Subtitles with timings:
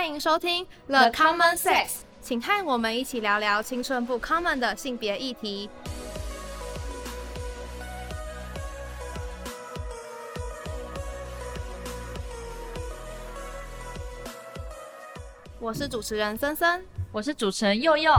[0.00, 5.68] 欢迎收听 The Common Sex，请和我们一起聊聊青春不 common 的性别议题。
[15.58, 16.82] 我是主持人森森，
[17.12, 18.10] 我是主持人佑佑。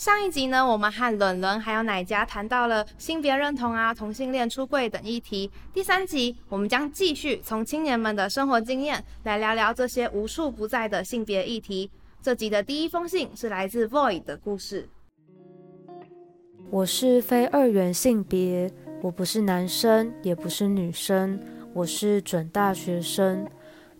[0.00, 5.50] 上一集呢，我们和伦伦还有奶家谈到了性别认同啊、同性恋出柜等议题。
[5.74, 11.90] 第三集，我们将继续从青年们的生活经验来聊聊这些无处不在的性别议题。
[12.22, 14.88] 这集的第一封信是来自 Void 的故事。
[16.70, 21.38] 我是非二元性别，我不是男生，也不是女生，
[21.74, 23.46] 我是准大学生。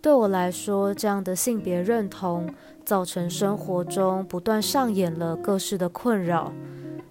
[0.01, 2.49] 对我来说，这样的性别认同。
[2.91, 6.53] 造成生活中不断上演了各式的困扰，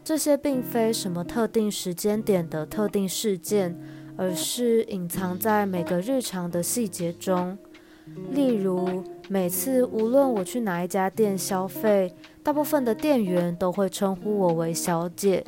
[0.04, 3.80] 这些并非什么特定时间点的特定事件，
[4.18, 7.58] 而是隐藏在每个日常的细节中。
[8.32, 15.46] 例如，每次无论我去哪一家店消费，大部分的店员都会称呼我为小姐。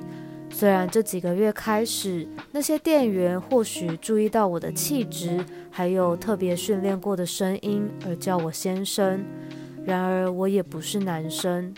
[0.49, 9.21] 虽然这几个月开始，那些店员或许注意到我的气质，还有特别训练过的声音，而叫我先生。
[9.83, 11.73] 然而，我也不是男生。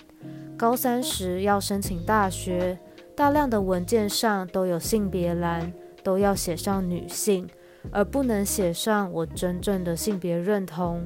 [0.58, 2.78] 高三时要申请大学，
[3.16, 5.72] 大量的文件上都有性别栏，
[6.04, 7.50] 都要写上女性，
[7.92, 11.06] 而不能写上我真正的性别认同。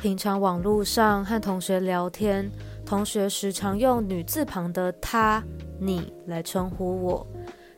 [0.00, 2.50] 平常网络上和同学聊天，
[2.86, 5.44] 同学时常用女字旁的她、
[5.78, 7.26] 你来称呼我。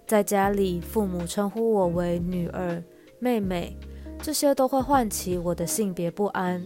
[0.06, 2.82] 在家里，父母称呼我为女儿、
[3.18, 3.76] 妹妹，
[4.20, 6.62] 这些都会唤起我的性别不安。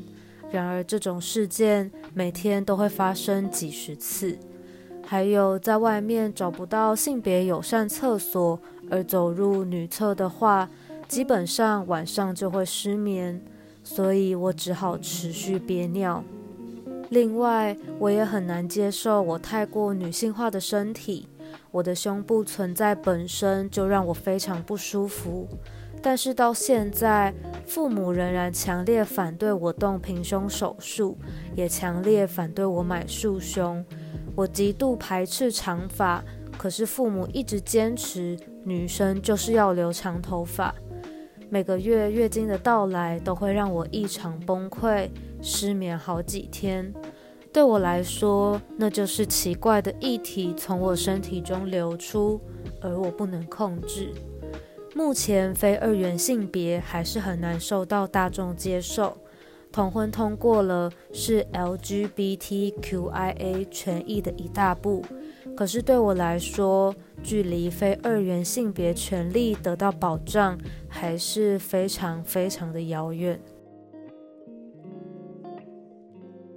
[0.51, 4.39] 然而，这种事件每天都会发生几十次。
[5.05, 8.59] 还有，在外面找不到性别友善厕所
[8.91, 10.69] 而走入女厕的话，
[11.07, 13.41] 基本上晚上就会失眠，
[13.85, 16.25] 所以我只好持续憋尿。
[17.11, 21.29] 另外，我也很难接受我太过女性化的身体，
[21.71, 25.47] 我的胸部存在本身就让我非常不舒服。
[26.03, 27.35] 但是到现在，
[27.67, 31.19] 父母仍然强烈反对我动平胸手术，
[31.55, 33.85] 也强烈反对我买束胸。
[34.37, 36.23] 我极度排斥长发，
[36.57, 40.75] 可是父母一直坚持女生就是要留长头发。
[41.49, 45.09] 每个月月经的到来都会让我异常崩溃，
[45.41, 46.93] 失眠好几天。
[47.53, 52.41] 对我来说，那就是奇怪的液体从我身体中流出，
[52.83, 54.13] 而我不能控制。
[54.97, 59.15] 目前非二元性别还是很难受到大众接受。
[59.71, 65.05] 同婚通过了，是 LGBTQIA 权益的一大步。
[65.55, 70.59] 可是对我来说，距离非二元性别权利得到保障
[70.89, 73.39] 还是非常非常的遥远。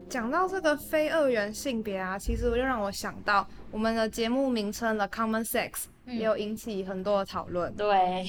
[0.10, 5.86] 讲到这个非二元性别啊，其实我就让我想到我们的节目名称的 Common Sex。
[6.10, 8.26] 也有引起很多的讨论，对，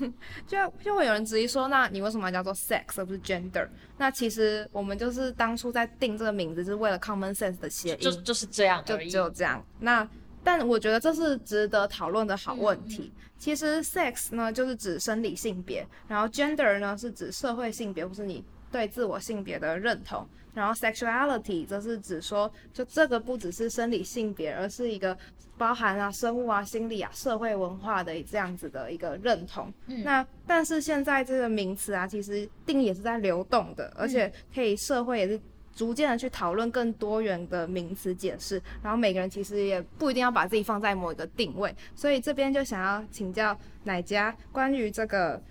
[0.46, 3.66] 就就会有人质疑说，那你为什么要叫做 sex 而不是 gender？
[3.96, 9.64] 那其实我们就是当初在定这个名字，是为了 common sense 的谐音，就就是这样，就只有这样。
[9.80, 10.06] 那
[10.44, 13.10] 但我觉得这是值得讨论的好问题。
[13.38, 20.26] 其实 sex 呢，就是指生理性别，然后 gender 呢是指社会性别或是你对自我性别的认同。
[20.54, 25.16] 然后 sexuality 则是指说，就这个不只是生理性别，而是一个
[25.56, 29.72] 包含啊生物啊心理啊社会文化的这样子的一个认同。
[29.86, 35.40] 那但是现在这个名词啊，其实定义也是在流动的，而且可以社会也是
[35.74, 38.60] 逐渐的去讨论更多元的名词解释。
[38.82, 45.42] 然后每个人其实也不一定要把自己放在某一个定位，所以这边就想要请教奶家关于这个。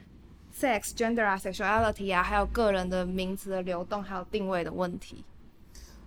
[0.54, 5.24] sex、gender 啊、sexuality 啊，还有个人的名词的流动，还有定位的问题。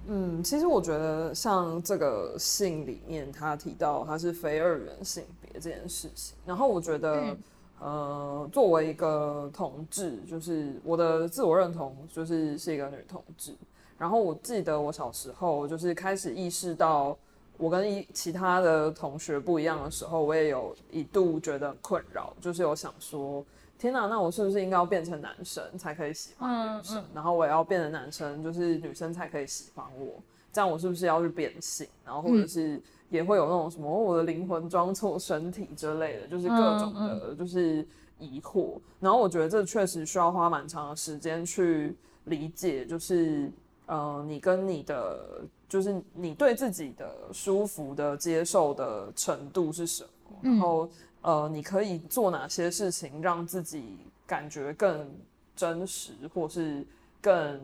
[0.06, 7.36] 嗯，其实我觉得像这个信里面，他提到他是非二元性别这件事情，然后我觉得，
[7.80, 13.54] 呃，作为一个同志，就是我的自我认同就是是一个女同志。
[13.96, 17.16] 然后我记得我小时候就是开始意识到
[17.56, 23.44] 我跟一其他的同学不一样的时候，我也有一度觉得困扰，就是有想说。
[23.76, 27.04] 天哪，那我是不是应该要变成男生才可以喜欢女生？
[27.12, 30.22] 然后我也要变成男生，就是女生才可以喜欢我？
[30.52, 31.86] 这样我是不是要去变性？
[32.04, 32.80] 然后或者是
[33.10, 37.86] 也会有那种什么我的灵魂装错身体之类的，就是各种的，就是
[38.18, 38.78] 疑惑。
[39.00, 43.50] 然后我觉得这确实需要花蛮长的时间去理解，就是
[43.86, 45.42] 呃，你跟你的，
[45.74, 50.38] 就是你对自己的舒服的接受的程度是什么？
[50.40, 50.88] 然后。
[51.26, 55.10] 呃，你可以做哪些事情让自己感觉更
[55.56, 56.86] 真实，或是
[57.18, 57.58] 更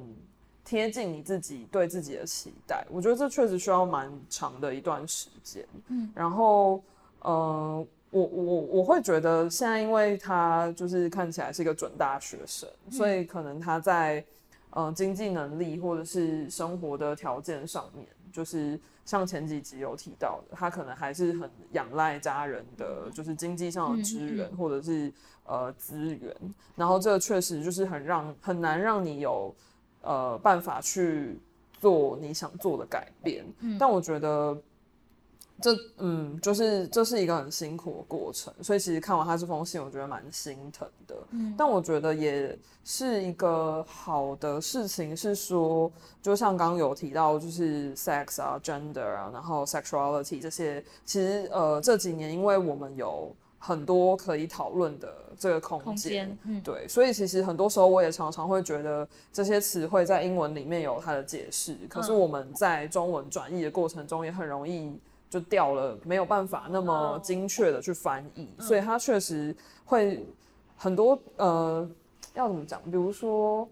[0.65, 2.83] 贴近你自己对自己的期待。
[2.91, 5.63] 我觉得这确实需要蛮长的一段时间。
[5.89, 6.83] 嗯，然后
[7.21, 14.25] 呃，我我我会觉得现在因为他就是看起来是一个准大学生，所以可能他在
[14.71, 25.13] 呃经济能力或者是生活的条件上面，就是像前几集有提到的，他可能还是很仰赖家人的，就是经济上的支援或者是
[25.45, 26.35] 呃资源，
[26.77, 29.55] 然后这确实就是很让很难让你有
[30.03, 31.39] 呃办法去
[31.79, 33.45] 做你想做的改变。
[33.79, 34.57] 但我觉得。
[35.61, 41.15] 这嗯，就是这是一个很辛苦的过程，所以其实看完他这封信，我觉得蛮心疼的。
[41.31, 45.91] 嗯，但我觉得也是一个好的事情，是说，
[46.23, 64.99] 就像刚刚有提到，就是 sex 啊、gender 啊，然后 sexuality 这些，其实呃这几年，因为我们有很多可以讨论的这个空间，嗯，对，所以其实很多时候我也常常会觉得这些词汇在英文里面有它的解释，可是我们在中文转译的过程中也很容易。
[65.31, 69.55] 就掉了，没有办法那么精确的去翻译，所以它确实
[69.85, 70.27] 会
[70.77, 71.89] 很多呃，
[72.35, 72.83] 要怎么讲？
[72.83, 73.69] 比如说，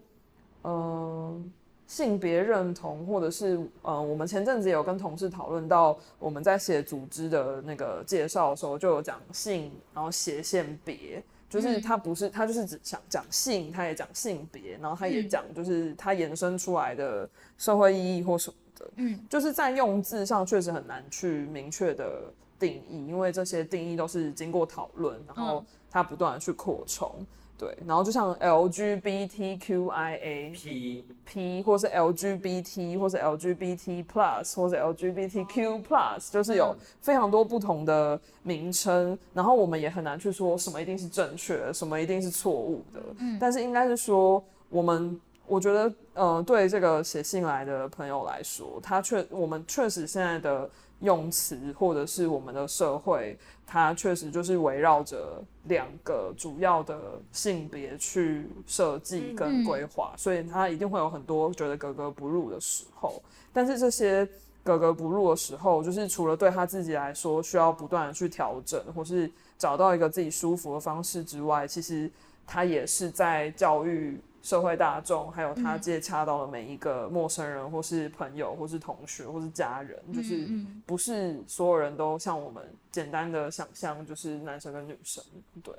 [0.63, 1.51] 嗯，
[1.85, 17.27] 性别认同，或者是呃，我们前阵子有跟同事讨论到，我们在写组织的那个介绍的时候，就有讲性，然后斜线别，就是它不是，它就是只想讲性，它也讲性别，然后它也讲就是它延伸出来的
[17.57, 18.49] 社会意义或什
[18.85, 18.91] 么。
[18.97, 22.23] 嗯，就是在用字上确实很难去明确的
[22.59, 27.11] 定义，因为这些定义都是经过讨论，然后它不断的去扩充，
[27.57, 45.19] 对，然后就像 LGBTQIA P P 或是 LGBT 或是 LGBT Plus 或者 LGBTQ Plus，就是有非常多不同的名称，然后我们也很难去说什么一定是正确的，什么一定是错误的，嗯，但是应该是说我们。
[45.49, 50.69] 我觉得，呃，对这个写信来的朋友来说，他确我们确实现在的
[50.99, 53.35] 用词，或者是我们的社会，
[53.65, 56.99] 它确实就是围绕着两个主要的
[57.31, 63.21] 性别去设计跟规划，所以他一定会有很多觉得格格不入的时候。
[63.51, 64.27] 但是这些
[64.63, 72.07] 格格不入的时候，就是除了对他自己来说需要不断的去调整，或是找到一个自己舒服的方式之外，其实
[72.45, 74.19] 他也是在教育。
[74.41, 80.47] 社会大众，还有他接洽到的每一个陌生人，或是朋友，或是同学，或是家人，就是
[80.85, 85.21] 不是所有人都像我们简单的想象，就是男生跟女生。
[85.61, 85.73] 对，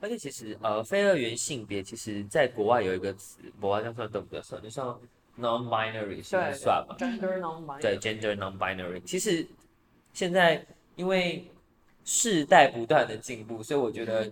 [0.00, 4.98] 而且其实呃，非二元性别，其实在国外有一个词，国外叫算懂得算，就像
[5.38, 9.02] non-binary 算算嘛，gender non-binary，对，gender non-binary。
[9.04, 9.46] 其实
[10.12, 10.66] 现在
[10.96, 11.48] 因为
[12.04, 14.28] 世代不断的进步，所以我觉得。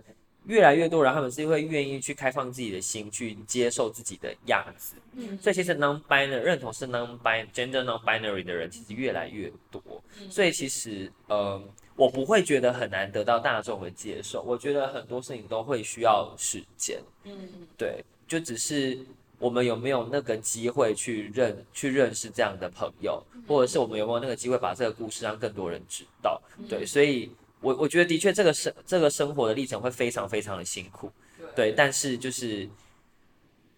[0.47, 4.95] 越来越多人，他们是会愿意去开放自己的心，去接受自己的样子。
[5.13, 9.81] 嗯，所以其实 non-binary 认同是 non-binary gender non-binary 的人其实越来越多。
[10.29, 11.61] 所以其实呃，
[11.95, 14.41] 我不会觉得很难得到大众的接受。
[14.43, 16.99] 我觉得很多事情都会需要时间。
[17.25, 17.33] 嗯，
[17.77, 18.97] 对，就只是
[19.39, 26.41] 我们有没有那个机会去认去认识这样的朋友，或者是我们有没有那个机会把这个故事让更多人知道？
[26.69, 27.29] 对，所以。
[27.61, 31.11] 我我觉得的确，这个生这个生活的历程会非常非常的辛苦，
[31.55, 32.65] 对，但是就是，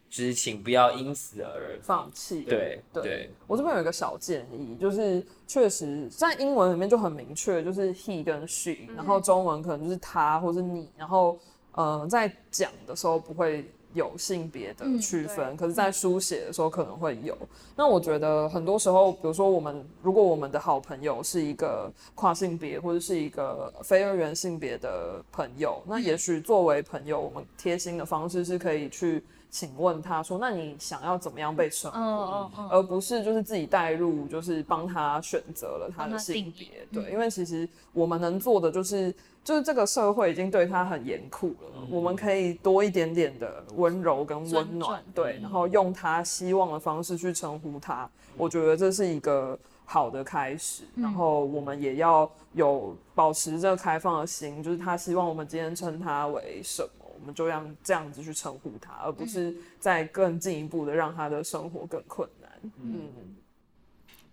[0.09, 2.41] 就是请不要因此而放弃。
[2.41, 11.39] 对对，我这边有一个小建议，就是确实在英文里面就很明确，就是 he 跟 she，然后中文可能就是他或是你，然后
[11.71, 13.69] 呃，在讲的时候不会。
[13.93, 17.35] 有性别的区分，可是，在书写的时候可能会有。
[17.75, 36.67] 那我觉得很多时候，比如说我们，如果我们的好朋友是一个跨性别或者是一个非二元性别的朋友，那也许作为朋友，我们贴心的方式是可以去请问他说：“那你想要怎么样被称呼？”而不是就是自己带入，就是帮他选择了他的性别。
[36.91, 39.13] 对，因为其实我们能做的就是。
[39.49, 50.83] 就是这个社会已经对他很严酷了，我们可以多一点点的温柔跟温暖，对，然后用他希望的方式去称呼他，我觉得这是一个好的开始。
[50.95, 62.51] 然后我们也要有保持这个开放的心，就是他希望我们今天称他为什么，我们就让这样子去称呼他，而不是再更进一步的让他的生活更困难。
[62.83, 63.09] 嗯。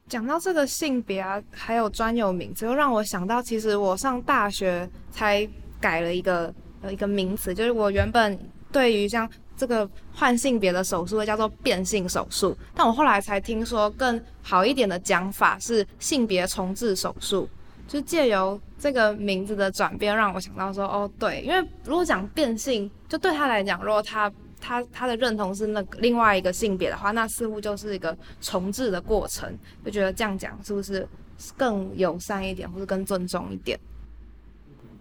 [0.08, 5.48] 讲到这个性别啊，还有专有名词，又让我想到，其实我上大学才
[5.80, 8.38] 改了一个呃一个名词，就是我原本
[8.70, 17.48] 对于像这个换性别的手术叫做变性手术，但我后来才听说更好一点的讲法是性别重置手术，
[17.88, 24.30] 就借由这个名字的转变，让我想到说，哦对，因为如果讲变性，就对他来讲，如果他
[24.66, 29.48] 他他的认同是那个另外一个性别的话，那似乎就是一个重置的过程。
[29.84, 31.06] 就觉得这样讲是不是
[31.56, 33.78] 更友善一点，或者更尊重一点？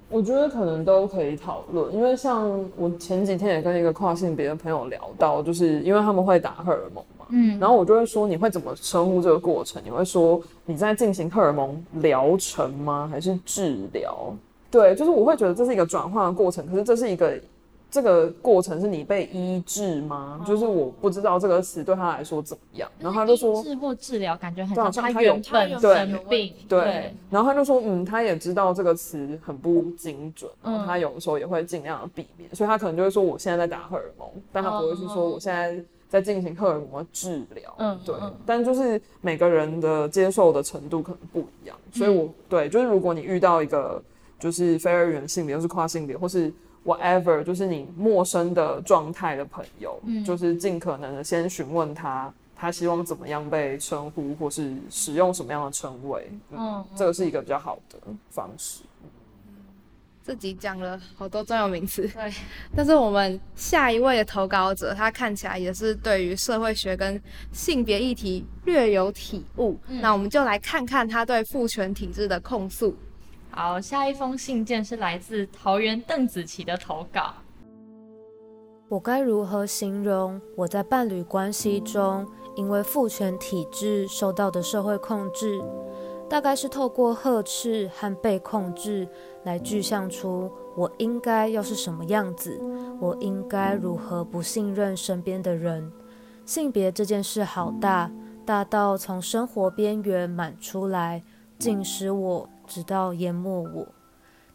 [0.08, 9.82] 我觉得可能都可以讨论，因为像我前几天也跟一个跨性别的朋友聊到，就是因为他们会打荷尔蒙嘛，嗯，然后我就会说你会怎么称呼这个过程？
[9.84, 13.10] 你会说你在进行荷尔蒙疗程吗？
[13.12, 14.32] 还是治疗？
[14.70, 17.42] 对，就是我会觉得这是一个转换的过程，可是这是一个。
[17.90, 20.44] 这个过程是你被医治吗？
[20.46, 38.16] 就是我不知道这个词对他来说怎么样，然后他就说治或治疗感觉很像他原本生病，对，然后他就说嗯，他也知道这个词很不精准，嗯，他有的时候也会尽量的避免，所以他可能就会说我现在在打荷尔蒙，但他不会去说我现在在进行荷尔蒙治疗，嗯，对，
[38.46, 44.04] 但就是每个人的接受的程度可能不一样，所以我对，就是如果你遇到一个
[44.38, 46.54] 就是非二元性别，又是跨性别，或是
[46.86, 57.98] whatever，就是你陌生的状态的朋友，就是尽可能的先询问他，他希望怎么样被称呼，或是使用什么样的称谓，嗯，这个是一个比较好的
[58.30, 58.84] 方式。
[60.22, 62.34] 自己讲了好多专有名词，对。
[62.76, 72.96] 但是我们下一位的投稿者，他看起来也是对于社会学跟性别议题略有体悟，那我们就来看看他对父权体制的控诉。
[73.58, 77.34] 好，下一封信件是来自桃园邓紫棋的投稿。
[78.90, 85.64] 我该如何形容我在伴侣关系中因为父权体制受到的社会控制？
[86.30, 89.08] 大概是透过呵斥和被控制
[89.46, 92.60] 来具象出我应该要是什么样子，
[93.00, 95.90] 我应该如何不信任身边的人。
[96.46, 98.12] 性别这件事好大，
[98.46, 101.24] 大到从生活边缘满出来，
[101.58, 102.50] 竟使我。
[102.66, 103.88] 直到淹没我。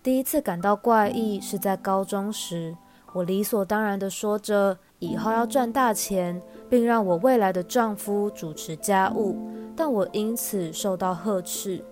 [0.02, 2.76] 第一次感到怪异是在高中时，
[3.12, 9.37] 我理所当然地说着以后要赚大钱，并让我未来的丈夫主持家务，
[9.76, 11.85] 但我因此受到呵斥。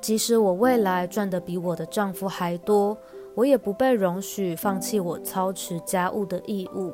[0.00, 2.96] 即使我未来赚得比我的丈夫还多，
[3.34, 6.92] 我也不被容许放弃我操持家务的义务。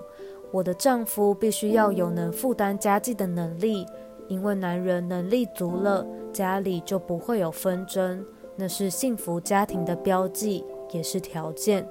[0.51, 3.85] 我的丈夫必须要有能负担家计的能力，
[4.29, 8.25] 因为男人能力足了，家里就不会有纷争。
[8.57, 11.87] 那是幸福家庭的标记，也是条件。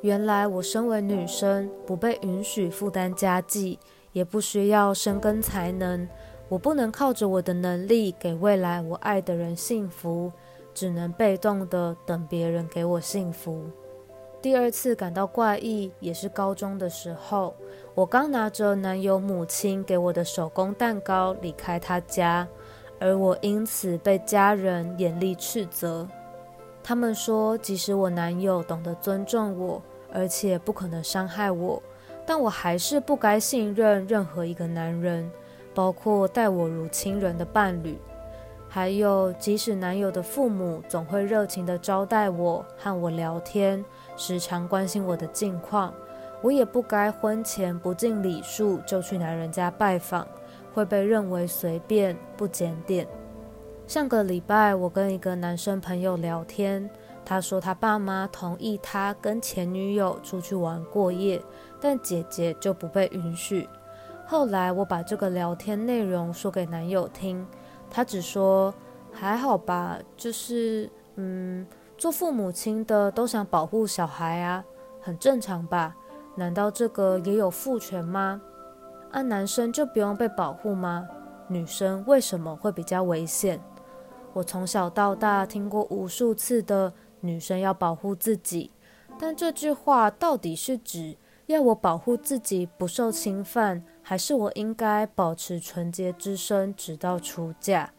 [0.00, 3.78] 原来我身为女生，不被允许负担家计，
[4.12, 6.06] 也不需要深耕才能。
[6.48, 10.30] 我不能靠着我的能力给未来我爱的人幸福，
[10.74, 13.62] 只能被动的等别人给我幸福。
[14.42, 17.54] 第二次感到怪异，也是高中的时候，
[17.94, 22.46] 我刚拿着男友母亲给我的手工蛋糕离开他家。
[22.98, 26.06] 而我因此被家人严厉斥责。
[26.82, 29.82] 他们说，即使我男友懂得尊重我，
[30.12, 31.82] 而且不可能伤害我，
[32.26, 35.30] 但我还是不该信任任何一个男人，
[35.74, 37.98] 包括待我如亲人的伴侣。
[38.68, 43.84] 还有，即使男友的父母总会热情地招待我，和我聊天，
[44.16, 45.94] 时常关心我的近况，
[46.42, 50.26] 我也不该婚前不敬礼数就去男人家拜访。
[50.74, 53.06] 会被认为随便不检点。
[53.86, 56.90] 上个礼拜，我跟一个男生朋友聊天，
[57.24, 61.40] 他说他爸妈同意他跟前女友出去玩过夜，
[61.80, 63.68] 但姐姐就不被允许。
[64.26, 67.46] 后来我把这个聊天内容说给男友听，
[67.90, 68.74] 他只说
[69.12, 71.66] 还好吧，就是嗯，
[71.98, 74.64] 做父母亲的都想保护小孩啊，
[75.00, 75.94] 很正常吧？
[76.36, 78.40] 难道这个也有父权吗？
[79.16, 81.08] 那男生就不用被保护吗？
[81.46, 83.60] 女生为什么会比较危险？
[84.32, 88.72] 我从小到大听过无数次的女生要保护自己，
[89.16, 91.16] 但这句话到底是指
[91.46, 97.92] 要我保护自己不受侵犯，还是我应该保持纯洁之身直到出嫁？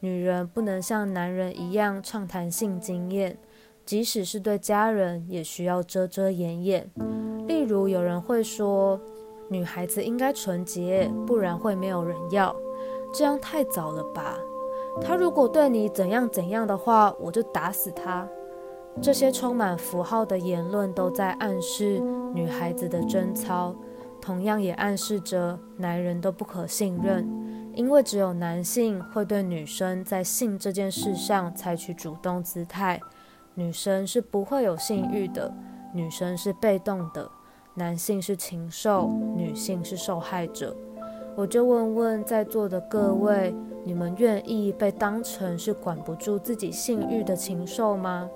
[0.00, 3.38] 女人不能像男人一样畅谈性经验，
[3.86, 6.90] 即使是对家人也需要遮遮掩掩。
[7.46, 9.00] 例如有人会说。
[9.50, 12.54] 女孩子应该纯洁，不然会没有人要。
[13.12, 14.38] 这样太早了吧？
[15.02, 18.28] 他如果对你怎样怎样的话，我就打死他。
[19.02, 21.98] 这些充满符号的言论都在暗示
[22.32, 23.74] 女孩子的贞操，
[24.20, 27.28] 同样也暗示着男人都不可信任，
[27.74, 33.00] 因为只有男性会对女生在性这件事上采取主动姿态，
[33.54, 35.52] 女生是不会有性欲的，
[35.92, 37.28] 女生是被动的。
[37.80, 40.76] 男性是禽兽，女性是受害者。
[41.34, 48.28] 我就问问在座的各位，你们愿意被当成是管不住自己性欲的禽兽吗？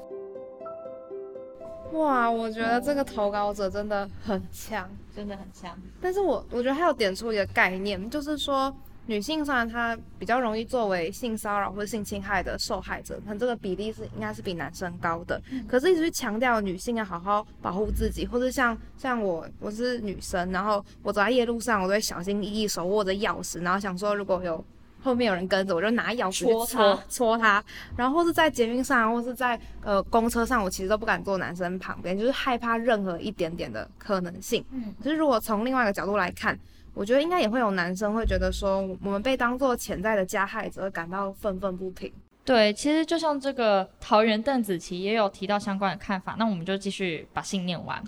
[1.92, 5.78] 哇，我觉得这个投稿者真的很强，真的很强。
[6.00, 8.74] 但是我我觉得他有点出一个概念，就是说
[9.06, 15.40] 女性虽然她比较容易作为性骚扰或者性侵害的受害者，可能这个比例是应该是比男生高的。
[15.68, 24.64] 可是一直去强调女性要好好保护自己，或者像像我我是女生，然后我走在夜路上，我都会小心翼翼手握着钥匙，然后想说如果有
[25.04, 34.64] 后面有人跟着，我就拿钥匙去戳戳他戳他，然后是在捷运上，或是在呃公车上，我其实都不敢坐男生旁边，就是害怕任何一点点的可能性。
[34.70, 36.58] 嗯，可是如果从另外一个角度来看，
[36.94, 42.10] 我觉得应该也会有男生会觉得说，我们被当做潜在的加害者，感到愤愤不平。
[42.44, 48.02] 对，其实就像这个桃园邓紫棋也有提到相关的看法，那我们就继续把信念完。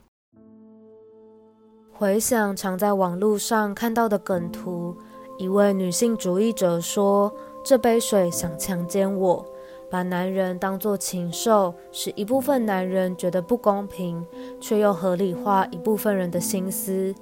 [1.92, 4.94] 回想常在网络上看到的梗图，
[5.38, 7.30] 一位女性主义者说
[7.62, 9.44] ：“这杯水想强奸我，
[9.90, 14.24] 把男人当作禽兽，使一部分男人觉得不公平，
[14.58, 17.14] 却又合理化一部分人的心思。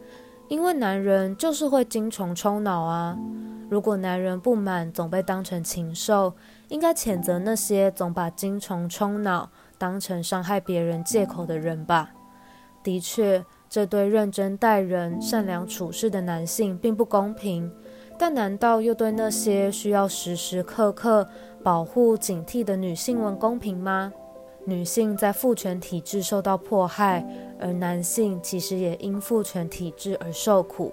[0.47, 3.19] 因为男人就是会精虫充脑啊！
[3.69, 6.35] 如果男人不满总被当成禽兽，
[6.69, 12.13] 应该谴责那些总把精虫充脑当成伤害别人借口的人吧。
[12.85, 17.69] 的确。”这对认真待人、善良处事的男性并不公平，
[18.19, 21.27] 但难道又对那些需要时时刻刻
[21.63, 24.13] 保护、警惕的女性们公平吗？
[24.67, 27.27] 女性在父权体制受到迫害，
[27.61, 30.91] 而男性其实也因父权体制而受苦。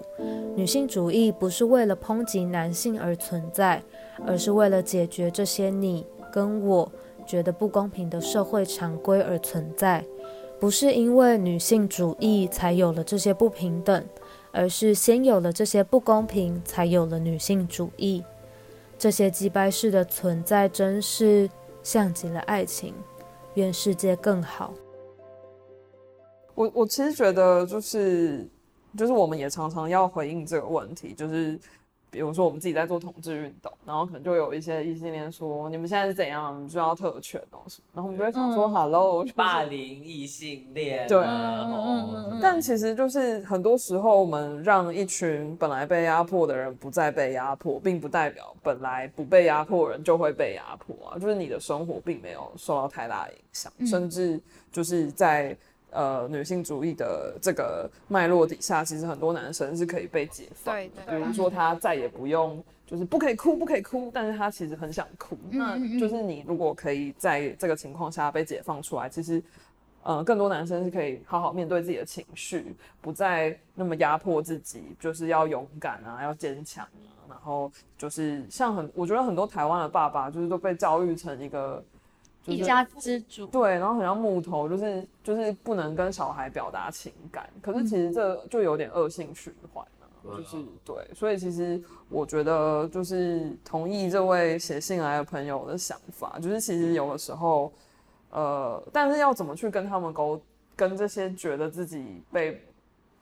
[0.54, 3.82] 女性主义不是为了抨击男性而存在，
[4.26, 6.90] 而是为了解决这些你跟我
[7.24, 10.04] 觉得不公平的社会常规而存在。
[10.60, 14.04] 不是因为女性主义才有了这些不平等，
[14.52, 18.22] 而是先有了这些不公平，才有了女性主义。
[18.98, 21.50] 这些击败式的存在，真是
[21.82, 22.94] 像极了爱情。
[23.54, 24.72] 愿世界更好。
[26.54, 28.48] 我我其实觉得就是
[28.96, 31.58] 就是我们也常常要回应这个问题，就是
[32.12, 42.38] 比如说我们自己在做同志运动，然后可能就有一些异性恋说你们现在是怎样，你们就要特权哦什么，然后我们就会想说、嗯 hello，就是霸凌异性恋啊，对嗯嗯嗯。
[42.42, 51.18] 但其实就是很多时候，我们让一群本来被压迫的人不再被压迫，并不代表本来不被压迫的人就会被压迫啊。
[51.18, 53.86] 就是你的生活并没有受到太大的影响，嗯。
[53.86, 54.38] 甚至
[54.70, 55.56] 就是在
[55.92, 60.74] 呃女性主义的这个脉络底下，其实很多男生是可以被解放。
[60.74, 65.36] 对比如说他再也不用就是不可以哭，不可以哭，但是他其实很想哭。
[65.50, 69.42] 那就是你如果可以在这个情况下被解放出来，其实
[70.02, 77.28] 呃更多男生是可以好好面对自己的情绪，不再那么压迫自己，就是要勇敢啊，要坚强啊。
[77.28, 81.84] 然后就是像很，我觉得很多台湾的爸爸就是都被教育成一个。
[82.42, 83.46] 就是一家之主。
[83.46, 97.72] 对，然后很像木头，就是就是不能跟小孩表达情感，可是其实这就有点恶性循环了、就是对，所以其实我觉得就是同意这位写信来的朋友的想法，就是其实有的时候，
[98.30, 100.40] 呃，但是要怎么去跟他们沟，
[100.74, 102.60] 跟这些觉得自己被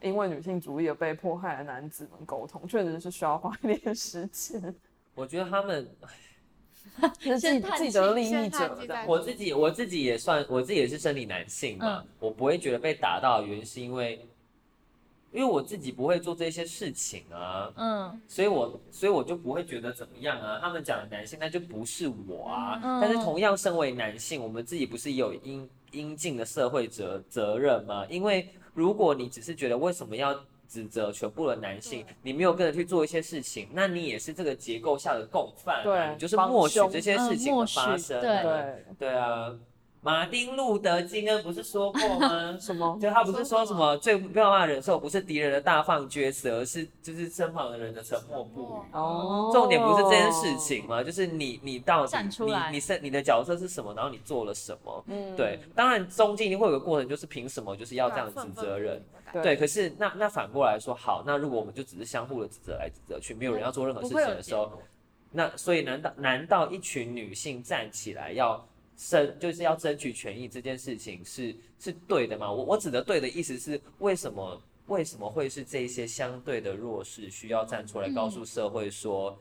[0.01, 4.73] 因为女性主义而被迫害的男子们沟通，确实是需要花一点时间。
[5.13, 6.07] 我觉得他们，就
[7.19, 8.77] 是既先叹气既得利益先者
[9.07, 14.25] 我自己我自己也算，我自己也是生理男性嘛，嗯我不会觉得被打到原因是因为，
[15.31, 20.59] 因为我自己不会做这些事情啊，嗯所以我所以我就不会觉得怎么样啊。
[20.59, 22.79] 他们讲的男性，那就不是我啊。
[22.83, 28.05] 嗯但是同样身为男性，我们自己不是也有应应尽的社会责责任吗？
[28.09, 30.37] 因为如果你只是觉得为什么要
[30.71, 39.53] 指责全部的男性，你没有跟着去做一些事情，那你也是这个结构下的共犯、啊，对你就是默许这些事情的发生、啊嗯对，对啊，
[40.03, 42.57] 马丁路德金恩不是说过吗？
[42.57, 42.97] 什么？
[43.01, 48.93] 就他不是说什么最没有办法忍受不是敌人的大放厥词，而是就是身旁的人的沉默不语。
[48.93, 51.03] 哦重点不是这件事情吗？
[51.03, 55.03] 就是你你到底你你是你的角色是什么，然后你做了什么？
[55.07, 59.03] 嗯对，当然中间一定会有个过程，就是凭什么就是要这样指责人？
[59.33, 64.81] 对对，可是那那反过来说，好，那如果我们就只是相互的指责来指责去，没有人要做任何事情的时候，
[65.31, 68.67] 那所以难道难道一群女性站起来要
[68.97, 72.51] 争就是要争取权益这件事情是是对的吗？
[72.51, 79.37] 我我指的对的意思是为什么为什么会是这些相对的弱势需要站出来告诉社会说，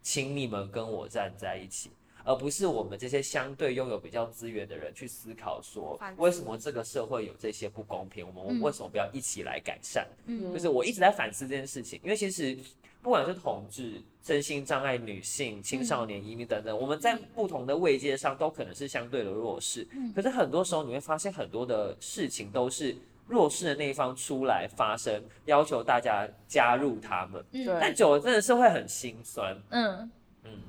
[0.00, 1.90] 请你们跟我站在一起。
[2.24, 8.26] 而不是我们这些相对拥有比较资源的人去思考说为什么这个社会有这些不公平？
[8.26, 10.06] 我们嗯为什么不要一起来改善？
[10.26, 12.56] 嗯就是我一直在反思这件事情，因为其实
[13.02, 19.86] 不管是同志、身心障碍女性、青少年、移民等等，我们在不同的位阶上都可能是相对的弱势。
[20.14, 22.96] 可是很多时候你会发现很多的事情都是
[23.28, 27.44] 弱势的那一方出来发声，要求大家加入他们。
[27.52, 29.54] 嗯对但久了真的是会很心酸。
[29.68, 30.10] 嗯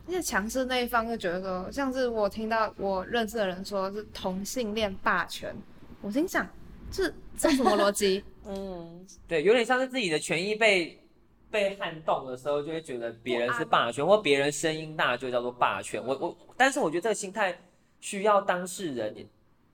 [0.08, 5.56] 而且强势那一方就觉得说，像是我听到我认识的人说是同性恋霸权，
[6.02, 6.48] 我心想
[6.92, 8.24] 这这什么逻辑？
[8.48, 11.02] 嗯，对，有点像是自己的权益被
[11.50, 16.06] 被撼动的时候，就会觉得别人是霸权，或别人声音大就叫做霸权。
[16.06, 17.58] 我我，但是我觉得这个心态
[18.00, 19.16] 需要当事人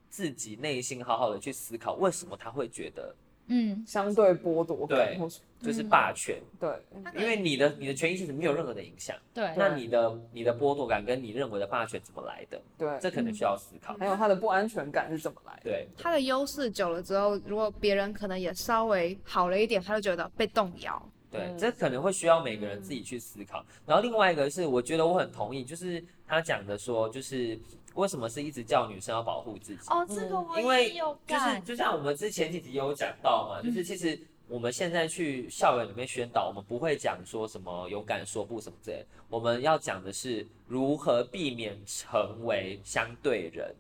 [0.10, 3.14] 自己内心好好的去思考，为什么他会觉得
[3.54, 6.70] 嗯相对剥夺感对或是就是霸权，对，
[7.14, 12.60] 因为你的你的权益其实没有任何的影响，对，那你的你的剥夺感跟你认为的霸权怎么来的？
[12.78, 13.96] 对，这可能需要思考。
[14.00, 15.62] 还有他的不安全感是怎么来的？
[15.66, 21.12] 对，他的优势久了之后，如果别人可能也稍微好了一点，他就觉得被动摇。
[21.30, 23.64] 对，嗯这可能会需要每个人自己去思考。
[23.86, 27.58] 然后另外一个是，我觉得我很同意，就是他讲的说，就是
[27.96, 29.82] 为什么是一直叫女生要保护自己？
[29.90, 30.94] 哦，这个我因为
[31.28, 43.74] 就是，就像我们之前几集有讲到嘛，就是其实我们现在去校园里面宣导，我们不会讲说什么勇敢说不什么之类，我们要讲的是如何避免成为相对人。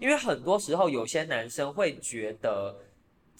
[0.00, 2.74] 因为很多时候有些男生会觉得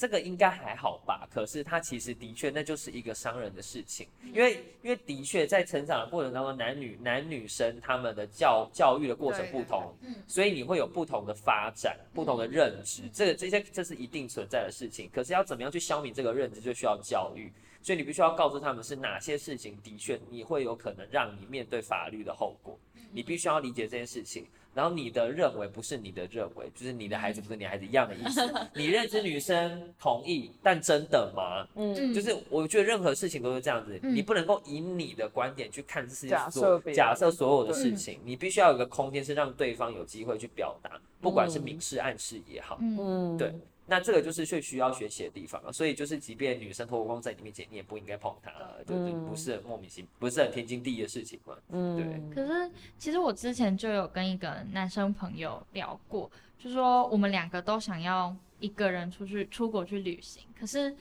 [0.01, 15.11] 这个应该还好吧，可是他其实的确那就是一个伤人的事情，因为因为的确在成长的过程当中，男女男女生他们的教教育的过程不同，嗯所以你会有不同的发展、不同的认知，这个这些这是一定存在的事情。
[15.13, 17.53] 可是要怎么样去消弭这个认知，就需要教育。
[17.83, 22.79] 所以你必须要告诉他们是哪些事情的确你会有可能让你面对法律的后果，
[23.13, 24.47] 你必须要理解这件事情。
[24.73, 28.41] 然后你的认为不是你的认为，就是你的孩子不是你孩子一样的意思。
[28.75, 31.67] 你认知女生同意，但真的吗？
[31.75, 34.15] 嗯，就是我觉得任何事情都是这样子，嗯。
[34.15, 41.63] 你不能够以你的观点去看这世界假所设假设所有的事情，你必须要有一个空间是让对方有机会去表达，不管是嗯。
[41.63, 42.79] 明示暗示也好。
[42.81, 43.55] 嗯嗯，对，
[43.91, 45.73] 那这个就是最需要学习的地方了。
[45.73, 48.53] 所以就是，即便女生脱光在你面前，你也不应该碰她，
[48.87, 51.57] 就就嗯不是很莫名其不是很天经地义的事情嘛。
[51.71, 60.95] 嗯，对可是其实我之前就有跟一个男生朋友聊过，就说我们两个都想要一个人出去出国去旅行，可是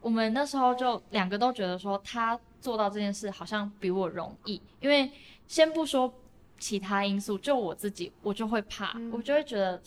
[0.00, 5.10] 我们那时候就两个都觉得说他做到这件事好像比我容易，因为
[5.46, 6.10] 先不说
[6.58, 9.80] 其他因素，就我自己我就会怕，嗯我就会觉得。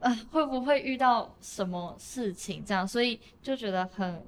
[0.00, 2.86] 呃，会不会遇到什么事情这样？
[2.86, 4.26] 所以就觉得很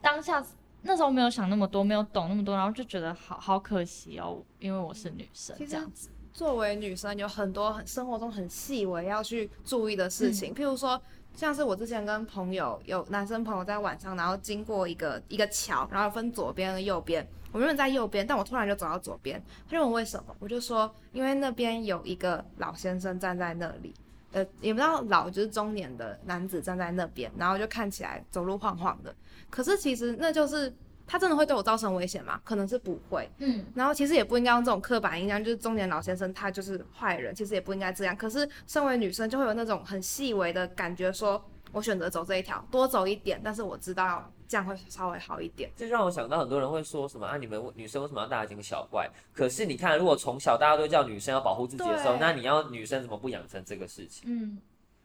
[0.00, 0.44] 当下
[0.82, 6.08] 那时候没有想那么多，没有懂那么多，然后就觉得好好可惜哦，因为我是女生这样子。
[6.32, 11.00] 作为女生，有很多很生活中很细微要去注意的事情，譬如说，
[11.34, 17.26] 像是我之前跟朋友有男生朋友在晚上，然后经过一个一个桥，然后分左边和右边。
[17.50, 19.42] 我原本在右边，但我突然就走到左边。
[19.66, 23.92] 他就问我为什么，我就说因为那边有一个老先生站在那里，
[24.38, 29.14] 呃，也不知道老就是中年的男子站在那边，然后就看起来走路晃晃的。
[29.50, 30.72] 可是其实那就是
[31.06, 32.40] 他真的会对我造成危险吗？
[32.44, 33.28] 可能是不会。
[33.38, 38.16] 嗯，然后其实也不应该用这种刻板印象，就是中年老先生他就是坏人，其实也不应该这样。
[38.16, 45.70] 可是身为女生，就会有那种很细微的感觉说，我选择走这一条，多走一点，但是我知道这样会稍微好一点。
[45.76, 49.08] 这让我想到很多人会说什么啊，你们女生为什么要大惊小怪？
[49.32, 54.24] 可是你看，如果从小大家都叫女生要保护自己的时候，那你要女生怎么不养成这个事情？
[54.26, 54.58] 嗯，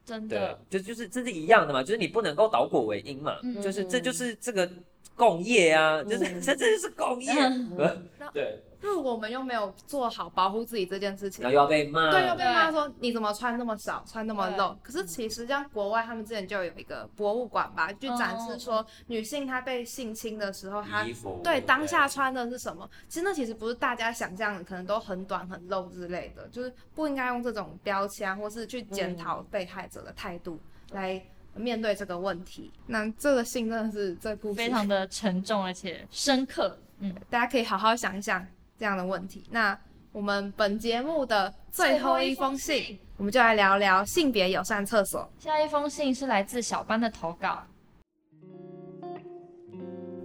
[0.06, 4.70] 真对的，，就就是这是一样的嘛，就是你不能够倒果为因嘛，嗯就是这就是这个
[5.16, 8.10] 共业啊，就是嗯这 这就是共业，嗯。
[8.34, 11.44] 对，如果我们又没有做好保护自己这件事情。
[11.44, 14.76] 然后，又要被骂，对，又被骂说你怎么穿那么少，穿那么露。
[14.82, 22.90] 可是其实像国外，他们之前就有一个博物馆吧，去展示说女性她被性侵的时候，她衣服，对当下穿的是什么？
[23.08, 30.60] 其实那其实不是大家想象的，可能都很短很露之类的，就是不应该用这种标签或是去检讨被害者的态度
[30.92, 31.22] 来
[31.56, 32.72] 面对这个问题。
[32.88, 36.78] 那这个信真的是这故事非常的沉重而且深刻。
[37.00, 38.46] 嗯，大家可以好好想一想
[38.78, 39.44] 这样的问题。
[39.52, 39.78] 那
[40.12, 45.28] 我们本节目的最后一封信，我们就来聊聊性别友善厕所。
[45.40, 47.64] 下一封信是来自小班的投稿。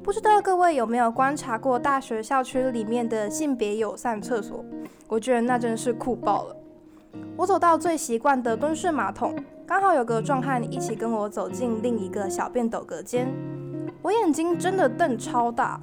[0.02, 4.64] 不知道各位有没有观察过大学校区里面的性别友善厕所？
[5.06, 6.56] 我觉得那真是酷爆了。
[7.36, 9.36] 我走到最习惯的蹲式马桶，
[9.68, 13.28] 刚好有个壮汉一起跟我走进另一个小便斗隔间。
[14.00, 15.78] 我眼睛真的瞪超大，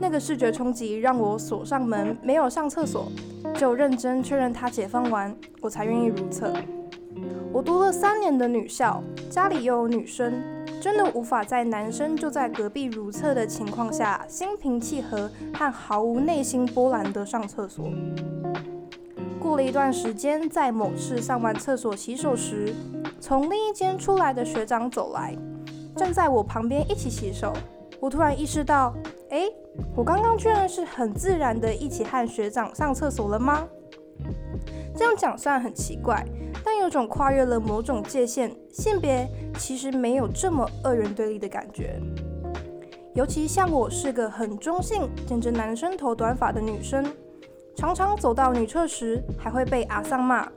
[0.00, 3.12] 那个视觉冲击让我锁上门，没有上厕所，
[3.54, 6.50] 就认真确认他解放完，我才愿意如厕。
[7.52, 10.42] 我读了三年的女校，家里又有女生，
[10.80, 17.84] 真的无法在男生就在隔壁如厕的情况下，心平气和和毫无内心波澜的上厕所。
[19.46, 22.74] 过了一段时间，在某次上完厕所洗手时，
[23.20, 25.38] 从另一间出来的学长走来，
[25.94, 27.52] 站在我旁边一起洗手。
[28.00, 28.92] 我突然意识到，
[29.30, 29.44] 哎，
[29.94, 33.64] 我刚刚居然是很自然的一起和学长上厕所了吗？
[34.96, 36.26] 这样讲虽然很奇怪，
[36.64, 39.28] 但有种跨越了某种界限，性别
[39.60, 42.00] 其实没有这么二元对立的感觉。
[43.14, 47.06] 尤其像我是个很中性、剪着男生头短发的女生，
[47.76, 50.48] 常常走到女厕时还会被阿桑骂。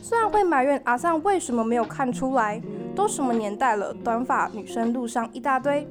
[0.00, 2.62] 虽然会埋怨阿桑为什么没有看出来，
[2.94, 5.88] 都什么年代了，短发女生路上一大堆，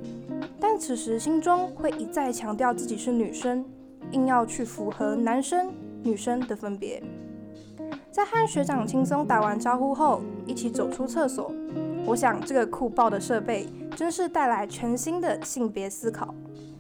[0.62, 3.66] 但此时心中会一再强调自己是女生，
[4.12, 7.04] 硬要去符合男生女生的分别。
[8.10, 11.52] 在和学长轻松打完招呼后，一起走出厕所。
[12.06, 16.34] 我想这个酷爆的设备真是带来全新的性别思考。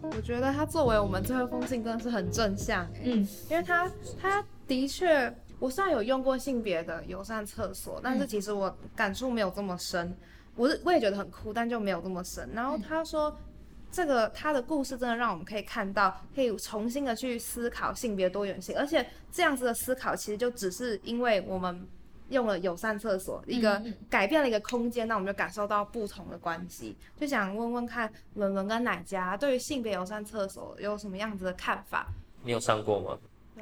[0.03, 3.89] 我觉得他作为我们最后一封信真的是很正向，嗯，因为他
[4.21, 10.15] 他的确，我虽然有用过性别的友善厕所，但是其实我感触没有这么深。
[10.55, 12.49] 我是我也觉得很酷，但就没有这么深。
[12.53, 13.35] 然后他说。
[13.95, 21.79] 这个他的故事真的让我们可以看到，可以重新的去思考性别多元性，而且这样子的思考其实就只是因为我们
[22.33, 26.97] 用了友善厕所，一个改变了一个空间，那我们就感受到不同的关系。
[27.17, 32.07] 就想问问看，文文跟奶家对于性别友善厕所有什么样子的看法？
[32.43, 33.17] 你有上过吗？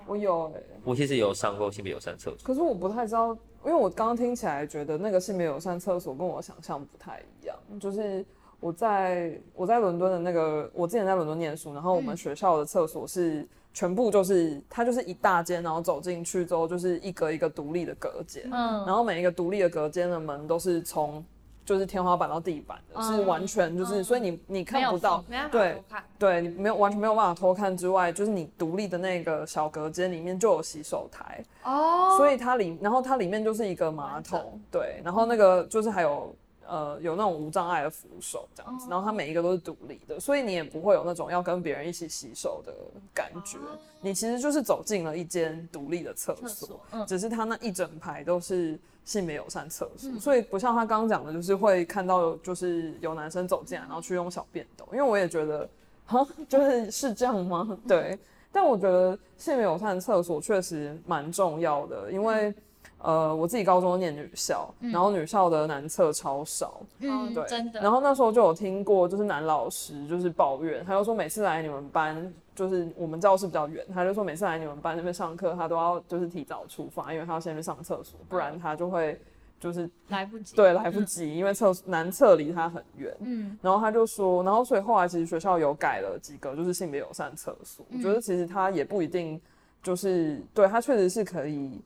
[0.08, 0.52] 我有，
[0.84, 3.34] 我其实有上过性别友善厕所，可是我不太知道，
[3.66, 8.26] 因为我刚刚听起来觉得那个性别友善厕所跟我想象不太一样，就是。
[8.62, 21.24] 我在我在伦敦的那个，我之前在伦敦念书，然后我们学校的厕所是全部就是它就是一大间，然后走进去之后就是一格一个独立的隔间，嗯，然后每一个独立的隔间的门都是从
[21.66, 25.82] 就是天花板到地板的，是完全就是，所以你你看不到，对
[26.20, 31.44] 对，你没有完全没有办法偷看之外，就是你独立的那个小隔间里面就有洗手台。
[31.64, 36.36] 哦，所以它里然后它里面就是一个马桶，对，然后那个就是还有。
[36.72, 42.74] 呃，有那种无障碍的扶手这样子，然后它每一个都是独立的，所以你也不会有那种要跟别人一起洗手的
[43.14, 43.58] 感觉。
[44.00, 54.88] 你其实就是走进了一间独立的厕所，只是它那一整排都是性别友善厕所，所以不像他刚刚讲的，就是会看到就是有男生走进来，然后去用小便斗。
[54.94, 55.70] 因为我也觉得，
[56.08, 57.78] 哈，就是是这样吗？
[57.86, 58.18] 对，
[58.50, 62.56] 但我觉得性别友善厕所确实蛮重要的，因为。
[63.04, 67.82] 呃，我自己高中念女校，然后女校的男厕超少，嗯，对，真的。
[67.82, 79.20] 然后那时候就有听过，就是男老师就是抱怨，他就说每次来你们班，就是我们教室比较远，他就说每次来你们班那边上课，他都要就是提早出发，因为他要先去上厕所，不然他就会
[79.60, 83.58] 就是来不及，对，来不及，因为厕男厕离他很远，嗯。
[83.64, 89.42] 然后他就说，然后所以后来其实学校有改了几个，就是性别友善厕所，我觉得其实他也不一定
[89.82, 91.82] 就是对他确实是可以。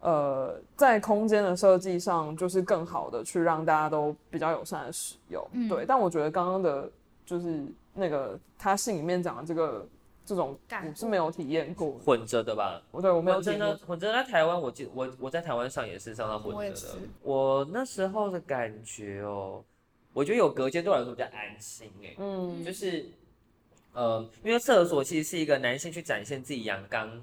[0.00, 5.84] 呃，在空间的设计上，就是更好的去让大家都比较友善的使用，对。
[5.86, 6.90] 但我觉得刚刚的，
[7.26, 9.86] 就是那个他信里面讲的这个
[10.24, 12.80] 这种，我是没有体验过混着的吧？
[12.90, 16.94] 我对我没有真的混着在台湾，我记我我在台湾上也是上到混着的。
[17.20, 19.62] 我那时候的感觉哦，
[20.14, 23.04] 我觉得有隔间对我来说比较安心哎，嗯，就是
[23.92, 27.20] 呃，因为厕所其实是一个男性去展现自己阳刚。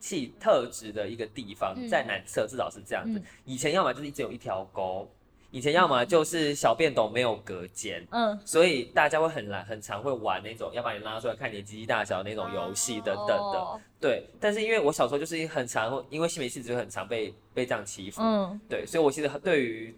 [0.00, 3.22] 气特质的一个地方，在南侧至少是这样子。
[3.44, 5.08] 以前要么就是只有一条沟，
[5.50, 13.80] 以前要么就是小便斗没有隔间，嗯，所以大家会很难很常会玩那种要把你拉出来看你鸡鸡大小那种游戏等等的。
[14.00, 19.94] 对，但是因为我小时候就是很常，因为性别气质很常被被这样欺负，嗯，对，所以我其实对于。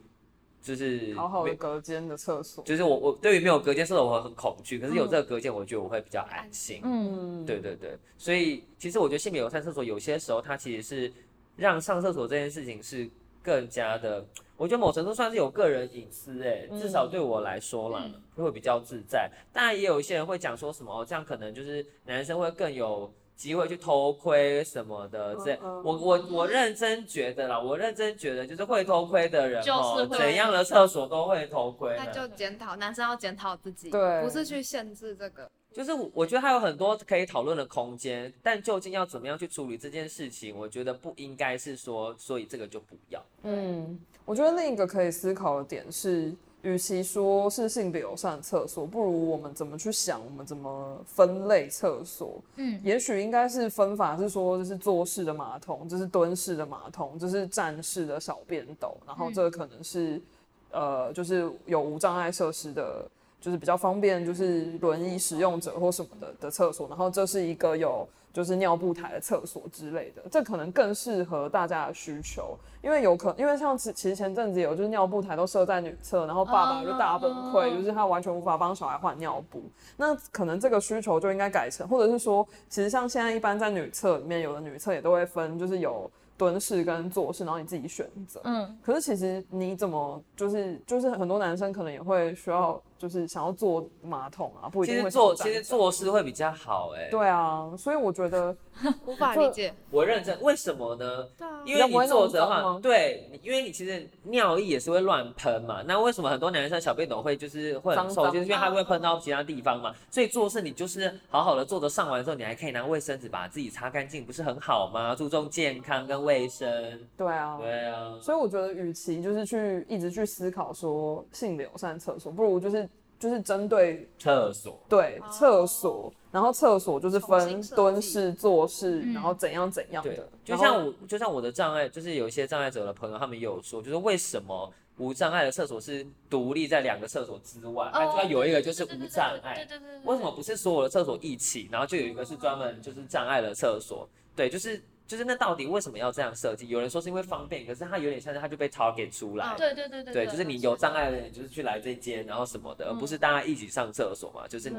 [0.62, 6.80] 就是好好的隔间的厕所，就是我我对于没有隔间厕所我很恐惧，可是有这个隔间，我觉得我会比较安心。
[6.84, 11.12] 嗯，对对对，所以其实我觉得性别友善厕所有些时候它其实是
[11.56, 13.10] 让上厕所这件事情是
[13.42, 14.24] 更加的，
[14.56, 19.28] 我觉得某程度算是有个人隐私哎，至少对我来说啦，会比较自在。
[19.52, 23.12] 当然也有一些人会讲说什么哦，这样可能就是男生会更有。
[23.42, 31.96] 机会去偷窥什么的，这我我我认真觉得啦，我认真觉得就是会偷窥的人，就是怎样的厕所都会偷窥。
[31.98, 35.50] 那就检讨，男生要检讨自己，对，不是去限制这个。
[35.72, 43.20] 就是我觉得还有很多可以讨论的空间，但究竟要怎么样去处理这件事情，我觉得不应该是说，所以这个就不要。
[43.42, 46.32] 嗯，我觉得另一个可以思考的点是。
[46.62, 52.40] 与其说是性别友善厕所，不如我们怎么去想，我们怎么分类厕所？
[52.56, 60.22] 嗯，也许应该是分法是说，这是坐式的马桶，这是蹲式的马桶，这是站式的小便斗，然后这个可能是
[60.70, 63.04] 呃，就是有无障碍设施的
[63.42, 79.60] 就是比较方便，就是轮椅使用者或什么的的厕所，然后这是一个有就是尿布台的厕所之类的，这可能更适合大家的需求，因为有可因为像其其实前阵子有就是尿布台都设在女厕，然后爸爸就大崩溃，就是他完全无法帮小孩换尿布，
[79.96, 86.10] 那可能这个需求就应该改成，或者是说，其实像现在一般在女厕里面，有的女厕也都会分，就是有。
[86.34, 88.40] 蹲式跟坐式，然后你自己选择。
[88.42, 92.82] 嗯，可是其实你怎么就是就是很多男生可能也会需要。
[93.02, 95.34] 就是想要坐马桶啊，不一定会坐。
[95.34, 97.08] 其实坐式会比较好哎。
[97.10, 98.56] 对啊，所以我觉得
[99.04, 99.74] 无法理解。
[99.90, 101.26] 我认真，为什么呢？
[101.36, 101.62] 对啊。
[101.66, 105.82] 因为你坐着的话，对，因为你其实尿液也是会乱喷嘛。
[105.84, 108.26] 那为什么很多男生小便斗会就是会很臭？
[108.30, 109.92] 就是因为它会喷到其他地方嘛。
[110.08, 115.12] 所以做事你就是好好的坐着上完之后，你还可以拿卫生纸把自己擦干净，不是很好吗？
[115.16, 117.00] 注重健康跟卫生。
[117.16, 117.58] 对啊。
[117.58, 118.16] 对啊。
[118.22, 122.88] 所以我觉得，与其就是去一直去思考说性友善厕所，不如就是。
[123.22, 130.28] 就是针对厕所，对厕所，然后厕所就是分蹲式、坐式，然后怎样怎样的。
[130.44, 139.54] 就像我，就像我的障碍，就是有一些障碍者的朋友，他们也有说，就是为什么无障碍的厕所是独立在两个厕所之外，还要有一个就是无障碍。
[139.54, 140.00] 对对对。
[140.04, 144.08] 为什么不是所有的厕所一起，然后就有一个是专门就是障碍的厕所？
[144.34, 144.82] 对，就是。
[145.12, 146.66] 就是那到底为什么要这样设计？
[146.68, 149.54] 有人说是因为方便，可是它有点像是它就被 target 出来。
[149.58, 150.14] 对对对对。
[150.14, 154.48] 对，就是你有障碍的人，就是去来这间，然后什么的，而不是大家一起上厕所嘛。
[154.48, 154.78] 就是你，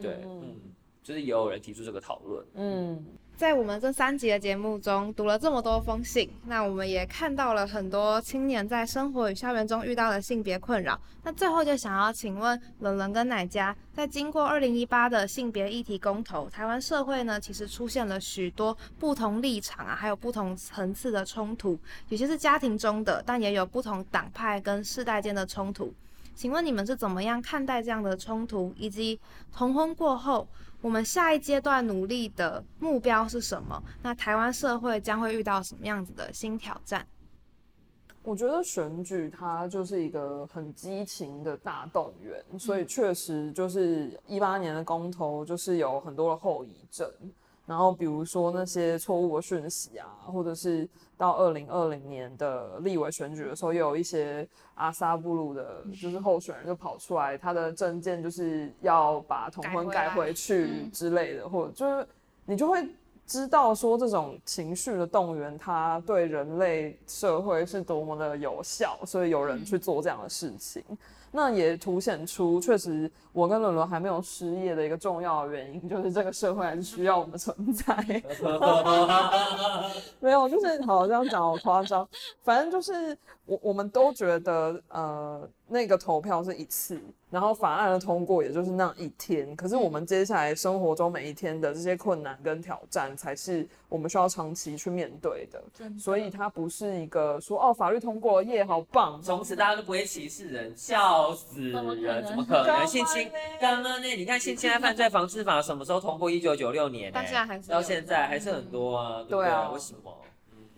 [0.00, 0.54] 对，嗯，
[1.02, 2.42] 就是也有人提出这个讨论。
[2.54, 3.04] 嗯。
[3.36, 10.98] 在我们这三集的节目中，读了这么多封信，那我们也看到了很多青年在生活与校园中遇到的性别困扰。
[11.24, 21.76] 那最后就想要请问冷冷跟奶家，在经过二零一八的性别议题公投，台湾社会呢其实出现了许多不同立场啊，还有不同层次的冲突，
[22.10, 25.92] 有些是家庭中的，但也有不同党派跟世代间的冲突。
[26.36, 29.18] 请问你们是怎么样看待这样的冲突，以及
[29.52, 30.46] 同婚过后？
[30.84, 33.82] 我们下一阶段努力的目标是什么？
[34.02, 37.06] 那台湾社会将会遇到什么样子的新挑战？
[38.22, 47.10] 我觉得选举它就是一个很激情的大动员，所以确实就是一八年的公投就是有很多的后遗症。
[47.66, 62.06] 然后比如说那些错误的讯息啊，或者是到二零二零年的立委选举的时候，又有一些阿萨布鲁的，就是候选人就跑出来，他的证件就是要把同婚改回去之类的，或者就是
[62.44, 62.86] 你就会
[63.26, 70.84] 知道说这种情绪的动员，它对人类社会是多么的有效，所以有人去做这样的事情。
[71.36, 77.92] 那也凸显出，确实我跟伦伦还没有失业的一个重要的原因，就是这个社会还是需要我们存在。
[80.20, 82.08] 没有，就是好这样讲好夸张，
[82.44, 87.00] 反正就是我我们都觉得，呃，那个投票是一次。
[87.30, 95.60] 然后法案的通过也就是那一天，可是我们接下来生活中每一天的这些困难跟挑战，才是我们需要长期去面对的。
[95.98, 102.86] 所以它不是一个说哦，法律通过耶，好棒，从此大家都不会歧视人，笑死人，怎么可能？
[102.86, 103.28] 性侵
[103.60, 104.06] 刚刚呢？
[104.06, 106.30] 你看性侵害犯罪防治法什么时候通过？
[106.30, 109.24] 一九九六年，到现在还是到现在还是很多啊。
[109.28, 110.12] 对啊，为什么？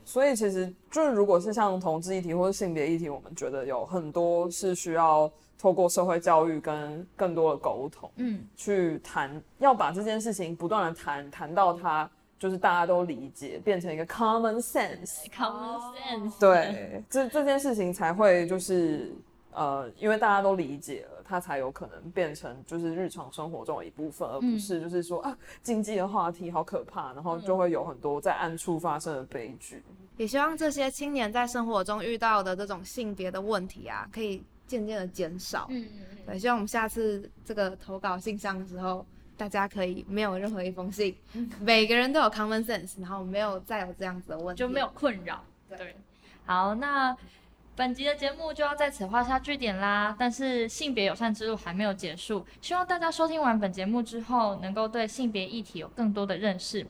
[0.06, 5.30] 所以其实就是如果是像同志议题或者性别议题，我们觉得有很多是需要。
[5.58, 19.10] 透过社会教育跟更多的沟通，嗯，去谈，要把这件事情不断的谈，谈到它就是大家都理解，变成一个 common sense，common sense，对，这这件事情才会就是
[19.50, 29.82] 呃，因为大家都理解了，它才有可能变成就是日常生活中的一部分，而不是就是说啊，经济的话题好可怕，然后就会有很多在暗处发生的悲剧。
[30.16, 34.42] 也希望这些青年在生活中遇到的这种性别的问题啊，可以。
[34.68, 41.16] 渐渐的减少，嗯嗯嗯，对，希望我们下次这个投稿信箱的时候，大家可以没有任何一封信，
[41.62, 45.40] 每个人都有 common sense，然后没有再有这样子的问题，就没有困扰。
[45.68, 45.94] 对，
[46.46, 47.16] 好，那
[47.76, 50.16] 本集的节目就要在此画下句点啦。
[50.18, 56.86] 但是性别友善之路还没有结束，希望大家收听完本节目之后，能够对性别议题有更多的认识。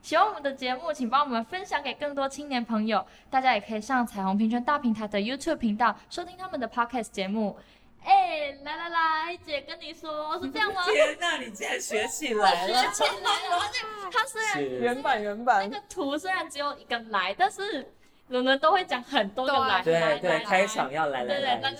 [0.00, 3.06] 喜欢我们的节目，请帮我们分享给更多青年朋友。
[3.28, 7.58] 大家也可以上彩虹平权大平台的 YouTube 频道收听他们的 Podcast 节目。
[8.02, 10.84] 哎，来来来，姐跟你说，是这样吗？
[10.90, 12.82] 天哪，你竟然学起来了！
[12.82, 17.92] 学起来了，而且他虽然原版原版那个图虽然只有一个来，但是
[18.30, 19.82] 伦伦都会讲很多个来。
[19.82, 21.76] 对对，开场要来来来来来，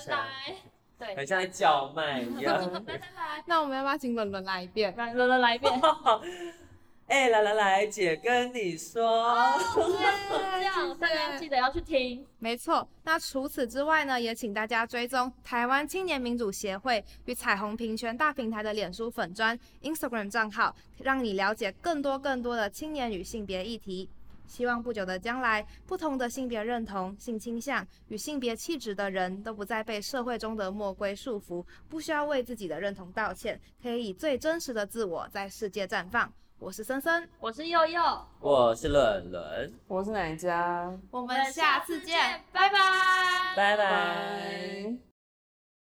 [0.98, 2.60] 对，很像在叫卖一样。
[2.60, 4.94] 来来来，那我们要不要请伦伦来一遍？
[4.96, 5.72] 来，伦伦来一遍。
[7.06, 9.36] 哎，来来来，姐跟你说，
[9.74, 12.24] 这样大家记得要去听。
[12.38, 24.08] 没错，那除此之外呢，也请大家追踪台湾青年民主协会与彩虹平权大平台的脸书粉砖、Instagram 账号，让你了解更多更多的青年与性别议题。
[24.50, 36.30] 希望不久的将来，不同的性别认同、性倾向与性别气质的人都不再被社会中的墨规束缚，不需要为自己的认同道歉，可以以最真实的自我在世界绽放。
[36.58, 38.02] 我是森森，我是佑佑，
[38.40, 40.92] 我是伦伦，我是哪一家？
[41.12, 42.76] 我们下次见，拜拜，
[43.54, 43.84] 拜拜。
[43.84, 45.09] 拜。